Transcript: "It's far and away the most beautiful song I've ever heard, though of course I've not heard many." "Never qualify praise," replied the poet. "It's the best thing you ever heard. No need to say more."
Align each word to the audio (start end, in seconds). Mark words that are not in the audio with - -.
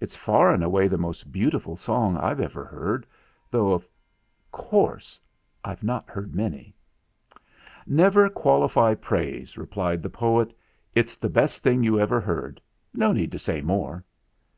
"It's 0.00 0.16
far 0.16 0.50
and 0.54 0.64
away 0.64 0.88
the 0.88 0.96
most 0.96 1.24
beautiful 1.30 1.76
song 1.76 2.16
I've 2.16 2.40
ever 2.40 2.64
heard, 2.64 3.04
though 3.50 3.72
of 3.74 3.86
course 4.50 5.20
I've 5.62 5.82
not 5.82 6.08
heard 6.08 6.34
many." 6.34 6.74
"Never 7.86 8.30
qualify 8.30 8.94
praise," 8.94 9.58
replied 9.58 10.02
the 10.02 10.08
poet. 10.08 10.56
"It's 10.94 11.18
the 11.18 11.28
best 11.28 11.62
thing 11.62 11.82
you 11.84 12.00
ever 12.00 12.22
heard. 12.22 12.58
No 12.94 13.12
need 13.12 13.30
to 13.32 13.38
say 13.38 13.60
more." 13.60 14.02